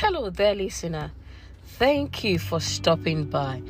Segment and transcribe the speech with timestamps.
[0.00, 1.10] Hello there, listener.
[1.64, 3.60] Thank you for stopping by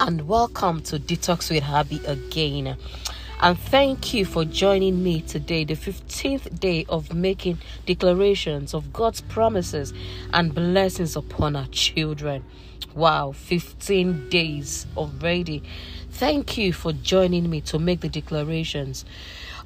[0.00, 2.78] and welcome to Detox with Habi again.
[3.42, 9.20] And thank you for joining me today, the 15th day of making declarations of God's
[9.20, 9.92] promises
[10.32, 12.42] and blessings upon our children.
[12.94, 15.62] Wow, 15 days already.
[16.12, 19.04] Thank you for joining me to make the declarations.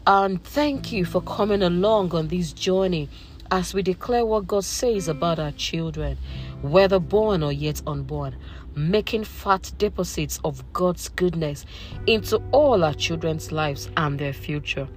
[0.05, 3.09] And thank you for coming along on this journey
[3.51, 6.19] as we declare what God says about our children,
[6.63, 8.37] whether born or yet unborn,
[8.75, 11.65] making fat deposits of God's goodness
[12.07, 14.89] into all our children's lives and their future.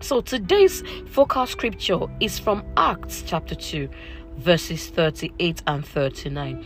[0.00, 3.88] So today's focal scripture is from Acts chapter 2,
[4.36, 6.64] verses 38 and 39.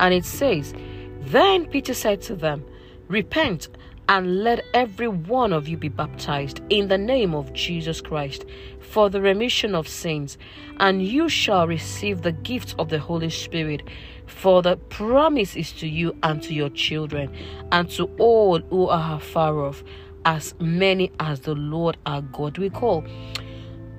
[0.00, 0.74] And it says,
[1.20, 2.64] Then Peter said to them,
[3.08, 3.68] Repent
[4.10, 8.44] and let every one of you be baptized in the name of Jesus Christ
[8.80, 10.36] for the remission of sins,
[10.80, 13.84] and you shall receive the gift of the Holy Spirit.
[14.26, 17.32] For the promise is to you and to your children,
[17.70, 19.84] and to all who are far off,
[20.24, 23.04] as many as the Lord our God will call.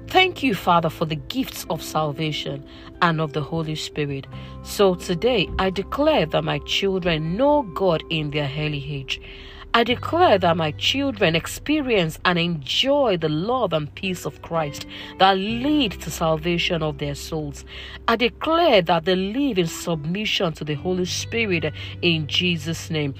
[0.08, 2.66] Thank you, Father, for the gifts of salvation
[3.02, 4.28] and of the Holy Spirit.
[4.62, 9.22] So today I declare that my children know God in their early age.
[9.73, 14.86] I declare that my children experience and enjoy the love and peace of Christ
[15.17, 17.64] that lead to salvation of their souls.
[18.05, 23.16] I declare that they live in submission to the Holy Spirit in Jesus' name.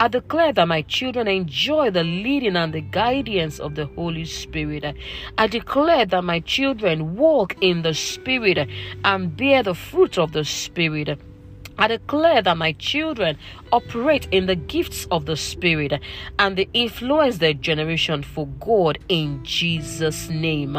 [0.00, 4.96] I declare that my children enjoy the leading and the guidance of the Holy Spirit.
[5.38, 8.68] I declare that my children walk in the Spirit
[9.04, 11.20] and bear the fruit of the Spirit.
[11.78, 13.38] I declare that my children
[13.72, 16.00] operate in the gifts of the Spirit
[16.38, 20.78] and they influence their generation for God in Jesus' name.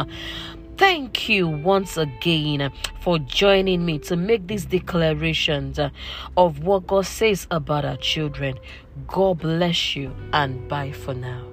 [0.78, 5.80] Thank you once again for joining me to make these declarations
[6.36, 8.58] of what God says about our children.
[9.08, 11.53] God bless you and bye for now.